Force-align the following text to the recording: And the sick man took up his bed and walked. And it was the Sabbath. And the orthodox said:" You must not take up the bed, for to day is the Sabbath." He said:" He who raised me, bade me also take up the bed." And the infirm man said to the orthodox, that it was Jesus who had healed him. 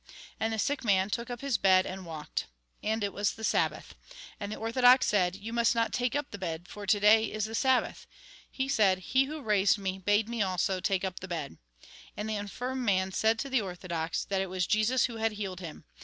And 0.39 0.51
the 0.51 0.57
sick 0.57 0.83
man 0.83 1.11
took 1.11 1.29
up 1.29 1.41
his 1.41 1.59
bed 1.59 1.85
and 1.85 2.07
walked. 2.07 2.47
And 2.81 3.03
it 3.03 3.13
was 3.13 3.33
the 3.35 3.43
Sabbath. 3.43 3.93
And 4.39 4.51
the 4.51 4.55
orthodox 4.55 5.05
said:" 5.05 5.35
You 5.35 5.53
must 5.53 5.75
not 5.75 5.93
take 5.93 6.15
up 6.15 6.31
the 6.31 6.39
bed, 6.39 6.67
for 6.67 6.87
to 6.87 6.99
day 6.99 7.25
is 7.31 7.45
the 7.45 7.53
Sabbath." 7.53 8.07
He 8.49 8.67
said:" 8.67 8.97
He 9.13 9.25
who 9.25 9.43
raised 9.43 9.77
me, 9.77 9.99
bade 9.99 10.27
me 10.27 10.41
also 10.41 10.79
take 10.79 11.05
up 11.05 11.19
the 11.19 11.27
bed." 11.27 11.59
And 12.17 12.27
the 12.27 12.35
infirm 12.37 12.83
man 12.83 13.11
said 13.11 13.37
to 13.37 13.49
the 13.51 13.61
orthodox, 13.61 14.25
that 14.25 14.41
it 14.41 14.49
was 14.49 14.65
Jesus 14.65 15.05
who 15.05 15.17
had 15.17 15.33
healed 15.33 15.59
him. 15.59 15.85